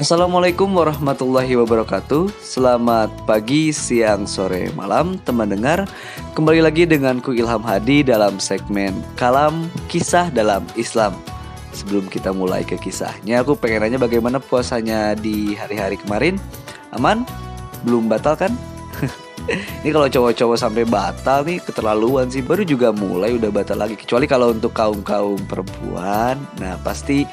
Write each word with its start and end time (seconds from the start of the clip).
Assalamualaikum 0.00 0.80
warahmatullahi 0.80 1.60
wabarakatuh. 1.60 2.32
Selamat 2.40 3.12
pagi, 3.28 3.68
siang, 3.68 4.24
sore, 4.24 4.72
malam 4.72 5.20
Teman 5.28 5.52
dengar. 5.52 5.84
Kembali 6.32 6.64
lagi 6.64 6.88
denganku 6.88 7.36
Ilham 7.36 7.60
Hadi 7.60 8.00
dalam 8.00 8.40
segmen 8.40 8.96
Kalam 9.20 9.68
Kisah 9.92 10.32
dalam 10.32 10.64
Islam. 10.72 11.12
Sebelum 11.76 12.08
kita 12.08 12.32
mulai 12.32 12.64
ke 12.64 12.80
kisahnya 12.80 13.44
Aku 13.44 13.52
pengen 13.52 13.84
nanya 13.84 14.00
bagaimana 14.00 14.40
puasanya 14.40 15.12
di 15.12 15.52
hari-hari 15.52 16.00
kemarin. 16.00 16.40
Aman? 16.96 17.28
Belum 17.84 18.08
batal 18.08 18.40
kan? 18.40 18.56
Ini 19.84 19.92
kalau 19.92 20.08
cowok-cowok 20.08 20.56
sampai 20.56 20.88
batal 20.88 21.44
nih 21.44 21.60
keterlaluan 21.60 22.32
sih. 22.32 22.40
Baru 22.40 22.64
juga 22.64 22.88
mulai 22.88 23.36
udah 23.36 23.52
batal 23.52 23.76
lagi. 23.76 24.00
Kecuali 24.00 24.24
kalau 24.24 24.56
untuk 24.56 24.72
kaum-kaum 24.72 25.44
perempuan 25.44 26.40
Nah 26.56 26.80
pasti 26.80 27.28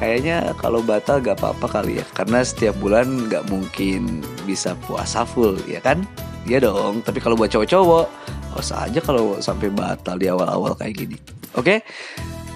Kayaknya 0.00 0.56
kalau 0.56 0.80
batal 0.80 1.20
gak 1.20 1.44
apa-apa 1.44 1.68
kali 1.68 2.00
ya. 2.00 2.04
Karena 2.16 2.40
setiap 2.40 2.72
bulan 2.80 3.28
gak 3.28 3.52
mungkin 3.52 4.24
bisa 4.48 4.72
puasa 4.88 5.28
full 5.28 5.60
ya 5.68 5.84
kan? 5.84 6.08
Iya 6.48 6.64
dong 6.64 7.04
Tapi 7.04 7.20
kalau 7.20 7.36
buat 7.36 7.52
cowok-cowok 7.52 8.08
Awas 8.56 8.72
aja 8.72 8.98
kalau 8.98 9.38
sampai 9.38 9.70
batal 9.70 10.18
di 10.18 10.26
awal-awal 10.26 10.74
kayak 10.74 11.06
gini. 11.06 11.16
Oke? 11.54 11.86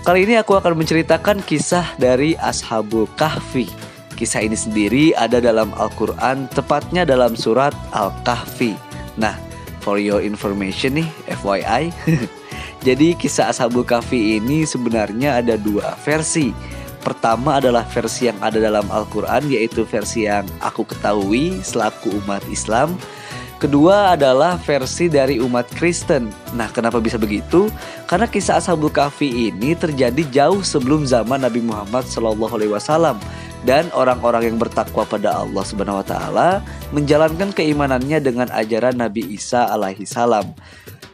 Kali 0.02 0.26
ini 0.26 0.34
aku 0.36 0.58
akan 0.58 0.74
menceritakan 0.74 1.40
kisah 1.46 1.94
dari 1.96 2.34
Ashabul 2.36 3.06
Kahfi. 3.14 3.70
Kisah 4.18 4.42
ini 4.42 4.58
sendiri 4.58 5.04
ada 5.14 5.38
dalam 5.38 5.70
Al-Quran 5.78 6.50
Tepatnya 6.50 7.06
dalam 7.06 7.38
surat 7.38 7.72
Al-Kahfi. 7.94 8.74
Nah 9.20 9.38
for 9.84 10.00
your 10.00 10.24
information 10.24 10.96
nih 10.96 11.08
FYI 11.44 11.92
Jadi 12.86 13.16
kisah 13.16 13.52
Ashabul 13.52 13.84
Kahfi 13.84 14.40
ini 14.40 14.64
sebenarnya 14.64 15.40
ada 15.40 15.56
dua 15.56 15.96
versi 16.02 16.50
Pertama 17.04 17.60
adalah 17.60 17.84
versi 17.84 18.32
yang 18.32 18.40
ada 18.40 18.56
dalam 18.56 18.88
Al-Quran 18.88 19.52
yaitu 19.52 19.84
versi 19.84 20.24
yang 20.24 20.48
aku 20.64 20.88
ketahui 20.88 21.60
selaku 21.60 22.16
umat 22.24 22.40
Islam. 22.48 22.96
Kedua 23.60 24.12
adalah 24.12 24.60
versi 24.60 25.08
dari 25.08 25.40
umat 25.40 25.64
Kristen. 25.76 26.28
Nah 26.52 26.68
kenapa 26.72 27.00
bisa 27.00 27.20
begitu? 27.20 27.72
Karena 28.04 28.28
kisah 28.28 28.60
Ashabul 28.60 28.92
Kahfi 28.92 29.48
ini 29.48 29.72
terjadi 29.72 30.20
jauh 30.28 30.60
sebelum 30.60 31.04
zaman 31.08 31.44
Nabi 31.44 31.64
Muhammad 31.64 32.04
SAW 32.04 33.16
dan 33.64 33.88
orang-orang 33.96 34.52
yang 34.52 34.58
bertakwa 34.60 35.08
pada 35.08 35.40
Allah 35.40 35.64
Subhanahu 35.64 36.04
wa 36.04 36.06
taala 36.06 36.48
menjalankan 36.92 37.50
keimanannya 37.56 38.20
dengan 38.20 38.48
ajaran 38.52 39.00
Nabi 39.00 39.34
Isa 39.34 39.68
alaihi 39.68 40.04
salam. 40.04 40.52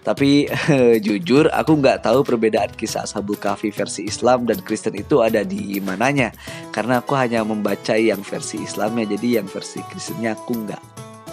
Tapi 0.01 0.49
jujur 1.07 1.53
aku 1.53 1.77
nggak 1.77 2.09
tahu 2.09 2.25
perbedaan 2.25 2.73
kisah 2.73 3.05
Ashabul 3.05 3.37
Kahfi 3.37 3.69
versi 3.69 4.09
Islam 4.09 4.49
dan 4.49 4.65
Kristen 4.65 4.97
itu 4.97 5.21
ada 5.21 5.45
di 5.45 5.77
mananya 5.85 6.33
Karena 6.73 7.05
aku 7.05 7.13
hanya 7.21 7.45
membaca 7.45 7.93
yang 8.01 8.25
versi 8.25 8.65
Islamnya 8.65 9.13
Jadi 9.13 9.37
yang 9.37 9.45
versi 9.45 9.85
Kristennya 9.93 10.33
aku 10.41 10.57
nggak 10.57 10.83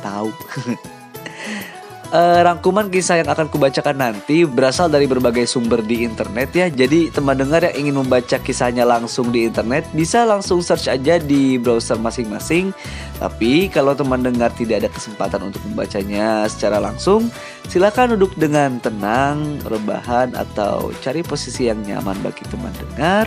tahu 0.04 0.36
uh, 2.12 2.40
rangkuman 2.44 2.88
kisah 2.88 3.24
yang 3.24 3.30
akan 3.30 3.48
kubacakan 3.52 3.98
nanti 3.98 4.44
berasal 4.48 4.88
dari 4.88 5.08
berbagai 5.10 5.48
sumber 5.48 5.84
di 5.84 6.04
internet 6.04 6.50
ya. 6.56 6.68
Jadi 6.72 7.12
teman 7.12 7.40
dengar 7.40 7.64
yang 7.68 7.88
ingin 7.88 7.96
membaca 8.04 8.38
kisahnya 8.40 8.88
langsung 8.88 9.32
di 9.32 9.48
internet 9.48 9.88
bisa 9.92 10.24
langsung 10.24 10.64
search 10.64 10.88
aja 10.92 11.20
di 11.20 11.60
browser 11.60 12.00
masing-masing. 12.00 12.72
Tapi 13.18 13.68
kalau 13.74 13.98
teman 13.98 14.22
dengar 14.22 14.54
tidak 14.54 14.86
ada 14.86 14.90
kesempatan 14.94 15.50
untuk 15.50 15.62
membacanya 15.66 16.46
secara 16.46 16.78
langsung, 16.78 17.34
silakan 17.66 18.14
duduk 18.16 18.38
dengan 18.38 18.78
tenang, 18.78 19.58
rebahan 19.66 20.38
atau 20.38 20.94
cari 21.02 21.26
posisi 21.26 21.68
yang 21.68 21.82
nyaman 21.82 22.20
bagi 22.22 22.46
teman 22.48 22.72
dengar 22.78 23.26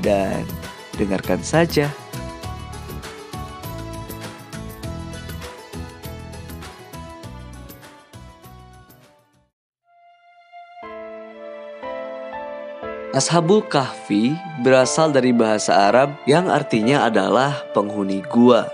dan 0.00 0.46
dengarkan 0.96 1.42
saja. 1.42 1.90
Ashabul 13.16 13.64
Kahfi 13.64 14.36
berasal 14.60 15.08
dari 15.08 15.32
bahasa 15.32 15.88
Arab 15.88 16.20
yang 16.28 16.52
artinya 16.52 17.08
adalah 17.08 17.64
penghuni 17.72 18.20
gua. 18.28 18.68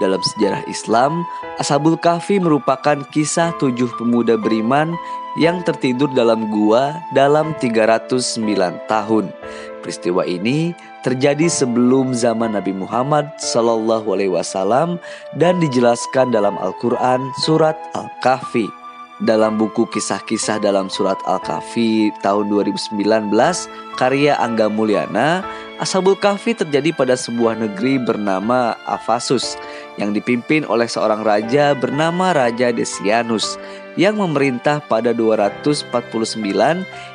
Dalam 0.00 0.16
sejarah 0.16 0.64
Islam, 0.64 1.20
Ashabul 1.60 2.00
Kahfi 2.00 2.40
merupakan 2.40 2.96
kisah 3.12 3.52
tujuh 3.60 3.92
pemuda 4.00 4.40
beriman 4.40 4.96
yang 5.36 5.60
tertidur 5.60 6.08
dalam 6.16 6.48
gua 6.48 6.96
dalam 7.12 7.52
309 7.60 8.80
tahun. 8.88 9.28
Peristiwa 9.84 10.24
ini 10.24 10.72
terjadi 11.04 11.44
sebelum 11.44 12.16
zaman 12.16 12.56
Nabi 12.56 12.72
Muhammad 12.72 13.28
Wasallam 13.44 14.96
dan 15.36 15.60
dijelaskan 15.60 16.32
dalam 16.32 16.56
Al-Quran 16.56 17.28
surat 17.44 17.76
Al-Kahfi. 17.92 18.85
Dalam 19.16 19.56
buku 19.56 19.88
kisah-kisah 19.88 20.60
dalam 20.60 20.92
surat 20.92 21.16
Al-Kahfi 21.24 22.12
tahun 22.20 22.52
2019 22.52 23.32
karya 23.96 24.36
Angga 24.36 24.68
Mulyana, 24.68 25.40
Ashabul 25.80 26.20
Kahfi 26.20 26.52
terjadi 26.52 26.92
pada 26.92 27.16
sebuah 27.16 27.56
negeri 27.56 27.96
bernama 27.96 28.76
Afasus 28.84 29.56
yang 29.96 30.12
dipimpin 30.12 30.68
oleh 30.68 30.84
seorang 30.84 31.24
raja 31.24 31.72
bernama 31.72 32.36
Raja 32.36 32.68
Desianus 32.76 33.56
yang 33.96 34.20
memerintah 34.20 34.84
pada 34.84 35.16
249 35.16 35.88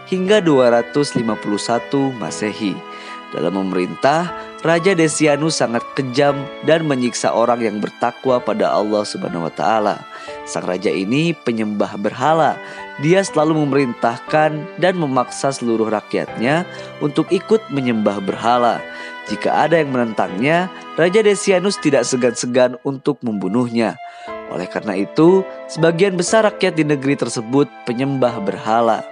hingga 0.10 0.38
251 0.42 1.22
Masehi. 2.18 2.74
Dalam 3.32 3.56
memerintah, 3.56 4.28
Raja 4.62 4.92
Desianus 4.92 5.64
sangat 5.64 5.82
kejam 5.96 6.44
dan 6.68 6.84
menyiksa 6.84 7.32
orang 7.32 7.64
yang 7.64 7.80
bertakwa 7.80 8.44
pada 8.44 8.70
Allah 8.76 9.08
Subhanahu 9.08 9.48
wa 9.48 9.54
taala. 9.56 10.04
Sang 10.44 10.68
raja 10.68 10.92
ini 10.92 11.32
penyembah 11.32 11.96
berhala. 11.96 12.60
Dia 13.00 13.24
selalu 13.24 13.66
memerintahkan 13.66 14.78
dan 14.78 14.94
memaksa 15.00 15.50
seluruh 15.56 15.88
rakyatnya 15.90 16.68
untuk 17.00 17.32
ikut 17.32 17.72
menyembah 17.72 18.20
berhala. 18.22 18.84
Jika 19.32 19.66
ada 19.66 19.80
yang 19.80 19.96
menentangnya, 19.96 20.68
Raja 21.00 21.24
Desianus 21.24 21.80
tidak 21.80 22.04
segan-segan 22.04 22.76
untuk 22.84 23.24
membunuhnya. 23.24 23.96
Oleh 24.52 24.68
karena 24.68 25.00
itu, 25.00 25.48
sebagian 25.72 26.20
besar 26.20 26.44
rakyat 26.44 26.76
di 26.76 26.84
negeri 26.84 27.16
tersebut 27.16 27.72
penyembah 27.88 28.44
berhala. 28.44 29.08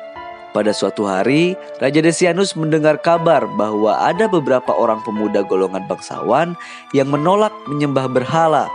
Pada 0.49 0.73
suatu 0.73 1.05
hari, 1.05 1.53
Raja 1.77 2.01
Desianus 2.01 2.57
mendengar 2.57 2.97
kabar 3.05 3.45
bahwa 3.53 3.93
ada 4.01 4.25
beberapa 4.25 4.73
orang 4.73 4.97
pemuda 5.05 5.45
golongan 5.45 5.85
bangsawan 5.85 6.57
yang 6.89 7.13
menolak 7.13 7.53
menyembah 7.69 8.09
berhala. 8.09 8.65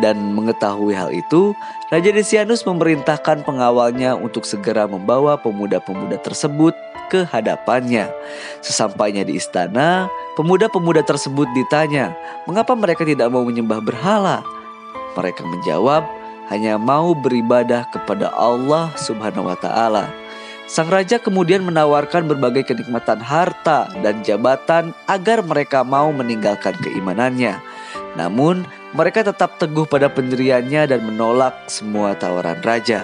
Dan 0.00 0.32
mengetahui 0.32 0.96
hal 0.96 1.12
itu, 1.12 1.52
Raja 1.92 2.08
Desianus 2.16 2.64
memerintahkan 2.64 3.44
pengawalnya 3.44 4.16
untuk 4.16 4.48
segera 4.48 4.88
membawa 4.88 5.36
pemuda-pemuda 5.36 6.16
tersebut 6.24 6.72
ke 7.12 7.28
hadapannya. 7.28 8.08
Sesampainya 8.64 9.24
di 9.24 9.36
istana, 9.36 10.08
pemuda-pemuda 10.36 11.04
tersebut 11.04 11.48
ditanya, 11.52 12.16
"Mengapa 12.48 12.72
mereka 12.72 13.04
tidak 13.04 13.28
mau 13.28 13.44
menyembah 13.44 13.84
berhala?" 13.84 14.40
Mereka 15.12 15.44
menjawab, 15.44 16.08
"Hanya 16.48 16.80
mau 16.80 17.12
beribadah 17.12 17.84
kepada 17.92 18.32
Allah 18.32 18.92
Subhanahu 18.96 19.50
wa 19.50 19.56
Ta'ala." 19.58 20.27
Sang 20.68 20.92
raja 20.92 21.16
kemudian 21.16 21.64
menawarkan 21.64 22.28
berbagai 22.28 22.68
kenikmatan 22.68 23.24
harta 23.24 23.88
dan 24.04 24.20
jabatan 24.20 24.92
agar 25.08 25.40
mereka 25.40 25.80
mau 25.80 26.12
meninggalkan 26.12 26.76
keimanannya. 26.84 27.56
Namun, 28.20 28.68
mereka 28.92 29.24
tetap 29.24 29.56
teguh 29.56 29.88
pada 29.88 30.12
pendiriannya 30.12 30.92
dan 30.92 31.00
menolak 31.08 31.56
semua 31.72 32.12
tawaran 32.20 32.60
raja. 32.60 33.00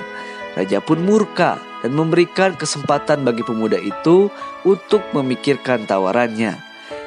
Raja 0.53 0.85
pun 0.85 1.01
murka 1.09 1.57
dan 1.81 1.97
memberikan 1.97 2.53
kesempatan 2.53 3.25
bagi 3.25 3.41
pemuda 3.41 3.81
itu 3.81 4.29
untuk 4.69 5.01
memikirkan 5.17 5.89
tawarannya. 5.89 6.61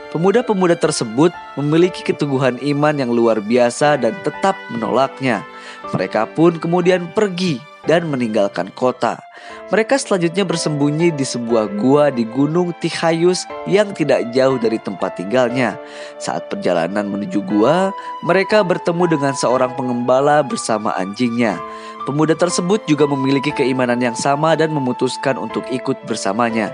Pemuda-pemuda 0.09 0.73
tersebut 0.73 1.29
memiliki 1.53 2.01
keteguhan 2.01 2.57
iman 2.57 2.95
yang 2.97 3.13
luar 3.13 3.45
biasa 3.45 4.01
dan 4.01 4.17
tetap 4.25 4.57
menolaknya. 4.73 5.45
Mereka 5.93 6.33
pun 6.33 6.57
kemudian 6.57 7.13
pergi 7.13 7.61
dan 7.85 8.09
meninggalkan 8.09 8.73
kota. 8.73 9.26
Mereka 9.67 9.99
selanjutnya 9.99 10.47
bersembunyi 10.47 11.11
di 11.11 11.27
sebuah 11.27 11.75
gua 11.75 12.07
di 12.07 12.23
Gunung 12.23 12.71
Tihayus 12.79 13.43
yang 13.67 13.91
tidak 13.91 14.31
jauh 14.31 14.55
dari 14.55 14.79
tempat 14.79 15.19
tinggalnya. 15.19 15.75
Saat 16.23 16.47
perjalanan 16.47 17.11
menuju 17.11 17.43
gua, 17.43 17.91
mereka 18.23 18.63
bertemu 18.63 19.17
dengan 19.19 19.33
seorang 19.35 19.75
pengembala 19.75 20.39
bersama 20.43 20.95
anjingnya. 20.95 21.59
Pemuda 22.07 22.39
tersebut 22.39 22.79
juga 22.87 23.03
memiliki 23.03 23.51
keimanan 23.51 23.99
yang 23.99 24.15
sama 24.15 24.55
dan 24.55 24.71
memutuskan 24.71 25.35
untuk 25.35 25.67
ikut 25.67 25.99
bersamanya. 26.07 26.71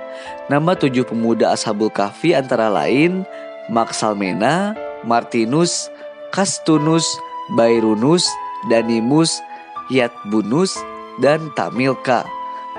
Nama 0.54 0.78
tujuh 0.78 1.10
pemuda 1.10 1.58
Ashabul 1.58 1.90
Kahfi 1.90 2.38
antara 2.38 2.70
lain 2.70 3.26
Maksalmena, 3.74 4.78
Martinus, 5.02 5.90
Kastunus, 6.30 7.06
Bairunus, 7.58 8.30
Danimus, 8.70 9.42
Yatbunus, 9.90 10.78
dan 11.22 11.52
Tamilka. 11.58 12.24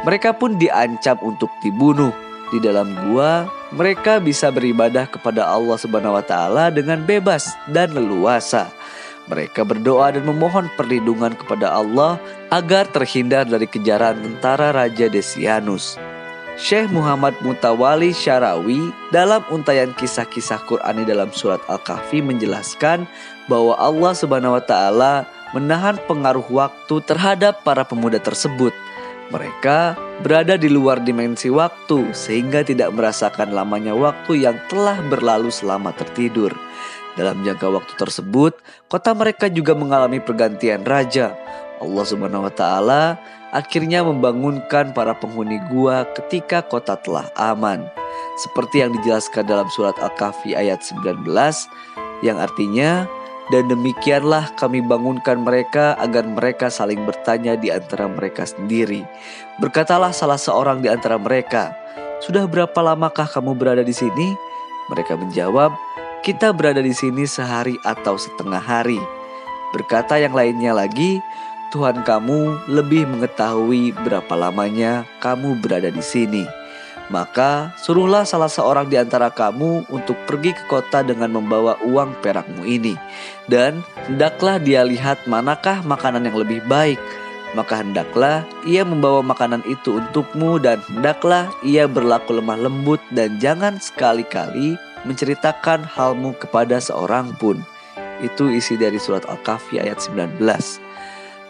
Mereka 0.05 0.37
pun 0.37 0.61
diancam 0.61 1.17
untuk 1.25 1.49
dibunuh. 1.65 2.13
Di 2.53 2.61
dalam 2.61 2.93
gua, 3.09 3.49
mereka 3.73 4.21
bisa 4.21 4.53
beribadah 4.53 5.09
kepada 5.09 5.49
Allah 5.49 5.81
Subhanahu 5.81 6.15
wa 6.15 6.23
taala 6.23 6.69
dengan 6.69 7.01
bebas 7.03 7.57
dan 7.73 7.97
leluasa. 7.97 8.69
Mereka 9.33 9.65
berdoa 9.65 10.13
dan 10.13 10.29
memohon 10.29 10.69
perlindungan 10.77 11.33
kepada 11.33 11.73
Allah 11.73 12.21
agar 12.53 12.85
terhindar 12.93 13.49
dari 13.49 13.65
kejaran 13.65 14.21
tentara 14.21 14.77
Raja 14.77 15.09
Desianus. 15.09 15.97
Syekh 16.55 16.93
Muhammad 16.93 17.35
Mutawali 17.43 18.15
Syarawi 18.15 18.93
dalam 19.11 19.43
untayan 19.51 19.91
kisah-kisah 19.97 20.63
Qur'ani 20.69 21.03
dalam 21.03 21.35
surat 21.35 21.59
Al-Kahfi 21.67 22.23
menjelaskan 22.23 23.11
bahwa 23.51 23.75
Allah 23.75 24.13
Subhanahu 24.15 24.55
wa 24.55 24.63
taala 24.63 25.27
menahan 25.51 25.99
pengaruh 26.07 26.47
waktu 26.47 27.03
terhadap 27.03 27.67
para 27.67 27.83
pemuda 27.83 28.23
tersebut. 28.23 28.71
Mereka 29.33 29.97
berada 30.21 30.61
di 30.61 30.69
luar 30.69 31.01
dimensi 31.01 31.49
waktu 31.49 32.13
sehingga 32.13 32.61
tidak 32.61 32.93
merasakan 32.93 33.57
lamanya 33.57 33.97
waktu 33.97 34.45
yang 34.45 34.57
telah 34.69 35.01
berlalu 35.09 35.49
selama 35.49 35.97
tertidur. 35.97 36.53
Dalam 37.15 37.47
jangka 37.47 37.71
waktu 37.71 37.95
tersebut, 37.95 38.59
kota 38.91 39.15
mereka 39.15 39.47
juga 39.47 39.73
mengalami 39.73 40.19
pergantian 40.19 40.83
raja. 40.83 41.33
Allah 41.79 42.05
Subhanahu 42.05 42.47
wa 42.47 42.55
taala 42.55 43.03
akhirnya 43.55 44.03
membangunkan 44.03 44.91
para 44.91 45.15
penghuni 45.15 45.63
gua 45.71 46.05
ketika 46.19 46.61
kota 46.67 46.99
telah 46.99 47.31
aman. 47.39 47.87
Seperti 48.43 48.83
yang 48.83 48.91
dijelaskan 48.99 49.47
dalam 49.47 49.71
surat 49.71 49.95
Al-Kahfi 50.03 50.59
ayat 50.59 50.83
19 50.83 51.23
yang 52.27 52.43
artinya 52.43 53.07
dan 53.53 53.69
demikianlah 53.69 54.57
kami 54.57 54.81
bangunkan 54.81 55.45
mereka 55.45 55.93
agar 56.01 56.25
mereka 56.25 56.73
saling 56.73 57.05
bertanya 57.05 57.61
di 57.61 57.69
antara 57.69 58.09
mereka 58.09 58.49
sendiri. 58.49 59.05
Berkatalah 59.61 60.17
salah 60.17 60.41
seorang 60.41 60.81
di 60.81 60.89
antara 60.89 61.21
mereka, 61.21 61.77
"Sudah 62.25 62.49
berapa 62.49 62.77
lamakah 62.81 63.29
kamu 63.29 63.53
berada 63.53 63.85
di 63.85 63.93
sini?" 63.93 64.33
Mereka 64.89 65.21
menjawab, 65.21 65.77
"Kita 66.25 66.57
berada 66.57 66.81
di 66.81 66.97
sini 66.97 67.29
sehari 67.29 67.77
atau 67.85 68.17
setengah 68.17 68.61
hari." 68.61 69.01
Berkata 69.77 70.17
yang 70.17 70.33
lainnya 70.33 70.73
lagi, 70.73 71.21
Tuhan 71.75 72.07
kamu 72.07 72.71
lebih 72.71 73.11
mengetahui 73.11 73.91
berapa 74.07 74.31
lamanya 74.39 75.03
kamu 75.19 75.59
berada 75.59 75.91
di 75.91 76.01
sini. 76.01 76.64
Maka 77.15 77.71
suruhlah 77.79 78.27
salah 78.27 78.51
seorang 78.51 78.91
di 78.91 78.99
antara 78.99 79.31
kamu 79.31 79.87
untuk 79.87 80.19
pergi 80.27 80.51
ke 80.51 80.67
kota 80.67 81.07
dengan 81.07 81.31
membawa 81.31 81.79
uang 81.87 82.19
perakmu 82.19 82.67
ini. 82.67 82.99
Dan 83.47 83.87
hendaklah 84.11 84.59
dia 84.59 84.83
lihat 84.83 85.23
manakah 85.31 85.79
makanan 85.87 86.27
yang 86.27 86.35
lebih 86.35 86.59
baik. 86.67 86.99
Maka 87.55 87.87
hendaklah 87.87 88.43
ia 88.67 88.83
membawa 88.83 89.23
makanan 89.23 89.63
itu 89.71 90.03
untukmu 90.03 90.59
dan 90.59 90.83
hendaklah 90.91 91.55
ia 91.63 91.87
berlaku 91.87 92.35
lemah 92.35 92.59
lembut 92.59 92.99
dan 93.15 93.39
jangan 93.39 93.79
sekali-kali 93.79 94.75
menceritakan 95.07 95.87
halmu 95.87 96.35
kepada 96.35 96.83
seorang 96.83 97.31
pun. 97.39 97.63
Itu 98.27 98.51
isi 98.51 98.75
dari 98.75 98.99
surat 98.99 99.23
Al-Kahfi 99.31 99.79
ayat 99.79 100.03
19. 100.03 100.43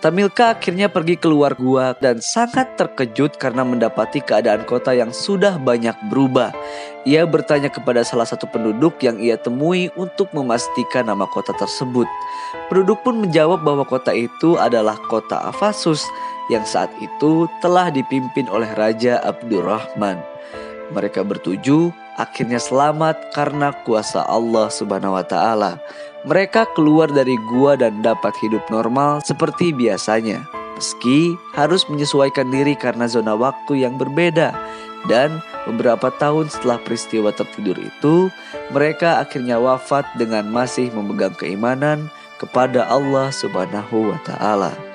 Tamilka 0.04 0.52
akhirnya 0.52 0.92
pergi 0.92 1.16
keluar 1.16 1.56
gua 1.56 1.96
dan 1.96 2.20
sangat 2.20 2.76
terkejut 2.76 3.40
karena 3.40 3.64
mendapati 3.64 4.20
keadaan 4.20 4.68
kota 4.68 4.92
yang 4.92 5.08
sudah 5.08 5.56
banyak 5.56 5.96
berubah. 6.12 6.52
Ia 7.08 7.24
bertanya 7.24 7.72
kepada 7.72 8.04
salah 8.04 8.28
satu 8.28 8.44
penduduk 8.44 9.00
yang 9.00 9.16
ia 9.16 9.40
temui 9.40 9.88
untuk 9.96 10.28
memastikan 10.36 11.08
nama 11.08 11.24
kota 11.32 11.56
tersebut. 11.56 12.04
Penduduk 12.68 13.00
pun 13.00 13.16
menjawab 13.16 13.64
bahwa 13.64 13.88
kota 13.88 14.12
itu 14.12 14.60
adalah 14.60 15.00
kota 15.08 15.40
Afasus 15.40 16.04
yang 16.52 16.68
saat 16.68 16.92
itu 17.00 17.48
telah 17.64 17.88
dipimpin 17.88 18.44
oleh 18.52 18.68
Raja 18.76 19.24
Abdurrahman. 19.24 20.20
Mereka 20.92 21.24
bertujuh 21.24 22.03
akhirnya 22.16 22.62
selamat 22.62 23.34
karena 23.34 23.74
kuasa 23.82 24.24
Allah 24.26 24.70
Subhanahu 24.70 25.18
wa 25.18 25.24
taala. 25.26 25.78
Mereka 26.24 26.72
keluar 26.72 27.12
dari 27.12 27.36
gua 27.52 27.76
dan 27.76 28.00
dapat 28.00 28.32
hidup 28.40 28.64
normal 28.72 29.20
seperti 29.20 29.76
biasanya. 29.76 30.46
Meski 30.74 31.38
harus 31.54 31.86
menyesuaikan 31.86 32.50
diri 32.50 32.74
karena 32.74 33.06
zona 33.06 33.38
waktu 33.38 33.86
yang 33.86 33.94
berbeda 33.94 34.50
dan 35.06 35.38
beberapa 35.68 36.08
tahun 36.16 36.48
setelah 36.48 36.80
peristiwa 36.80 37.30
tertidur 37.30 37.76
itu, 37.76 38.32
mereka 38.72 39.20
akhirnya 39.20 39.60
wafat 39.60 40.08
dengan 40.16 40.48
masih 40.48 40.90
memegang 40.90 41.36
keimanan 41.36 42.08
kepada 42.40 42.88
Allah 42.88 43.28
Subhanahu 43.30 44.10
wa 44.12 44.18
taala. 44.24 44.93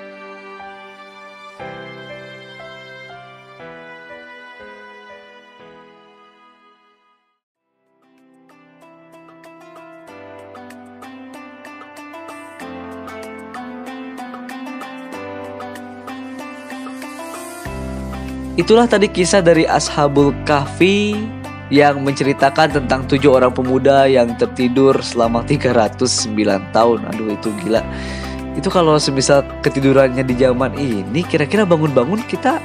Itulah 18.60 18.84
tadi 18.84 19.08
kisah 19.08 19.40
dari 19.40 19.64
Ashabul 19.64 20.36
Kahfi 20.44 21.16
yang 21.72 22.04
menceritakan 22.04 22.76
tentang 22.76 23.08
tujuh 23.08 23.32
orang 23.32 23.56
pemuda 23.56 24.04
yang 24.04 24.36
tertidur 24.36 25.00
selama 25.00 25.40
309 25.48 26.28
tahun. 26.68 27.08
Aduh 27.08 27.32
itu 27.32 27.48
gila. 27.64 27.80
Itu 28.52 28.68
kalau 28.68 29.00
semisal 29.00 29.48
ketidurannya 29.64 30.20
di 30.28 30.36
zaman 30.36 30.76
ini 30.76 31.24
kira-kira 31.24 31.64
bangun-bangun 31.64 32.20
kita 32.28 32.60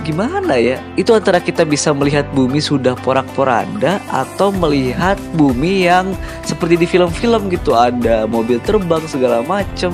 gimana 0.00 0.56
ya? 0.56 0.80
Itu 0.96 1.12
antara 1.12 1.44
kita 1.44 1.68
bisa 1.68 1.92
melihat 1.92 2.24
bumi 2.32 2.64
sudah 2.64 2.96
porak-poranda 2.96 4.00
atau 4.08 4.48
melihat 4.48 5.20
bumi 5.36 5.92
yang 5.92 6.16
seperti 6.40 6.80
di 6.80 6.86
film-film 6.88 7.52
gitu 7.52 7.76
ada 7.76 8.24
mobil 8.24 8.56
terbang 8.64 9.04
segala 9.04 9.44
macem 9.44 9.92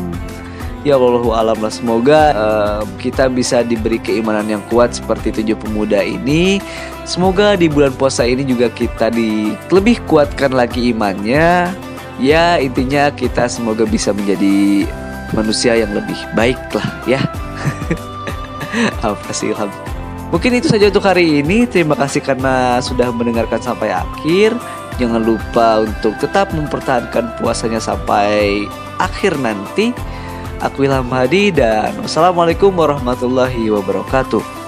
ya 0.84 1.00
Allah 1.00 1.24
alam 1.32 1.58
lah 1.64 1.72
semoga 1.72 2.20
uh, 2.36 2.82
kita 3.00 3.32
bisa 3.32 3.64
diberi 3.64 3.96
keimanan 3.96 4.46
yang 4.46 4.62
kuat 4.68 4.92
seperti 4.92 5.32
tujuh 5.40 5.56
pemuda 5.56 6.04
ini 6.04 6.60
semoga 7.08 7.56
di 7.56 7.72
bulan 7.72 7.96
puasa 7.96 8.28
ini 8.28 8.44
juga 8.44 8.68
kita 8.68 9.08
di 9.08 9.56
lebih 9.72 9.98
kuatkan 10.04 10.52
lagi 10.52 10.92
imannya 10.92 11.72
ya 12.20 12.60
intinya 12.60 13.08
kita 13.10 13.48
semoga 13.48 13.88
bisa 13.88 14.12
menjadi 14.12 14.84
manusia 15.32 15.72
yang 15.74 15.90
lebih 15.96 16.20
baik 16.36 16.60
lah 16.76 16.88
ya 17.08 17.20
apa 19.08 19.30
sih 19.32 19.50
Mungkin 20.34 20.50
itu 20.58 20.66
saja 20.66 20.90
untuk 20.90 21.06
hari 21.06 21.46
ini. 21.46 21.62
Terima 21.62 21.94
kasih 21.94 22.18
karena 22.18 22.82
sudah 22.82 23.14
mendengarkan 23.14 23.62
sampai 23.62 23.94
akhir. 23.94 24.50
Jangan 24.98 25.22
lupa 25.22 25.86
untuk 25.86 26.18
tetap 26.18 26.50
mempertahankan 26.50 27.38
puasanya 27.38 27.78
sampai 27.78 28.66
akhir 28.98 29.38
nanti. 29.38 29.94
Aku 30.62 30.86
Ilham 30.86 31.10
Hadi 31.10 31.50
dan 31.50 31.98
wassalamualaikum 31.98 32.70
warahmatullahi 32.74 33.72
wabarakatuh. 33.74 34.63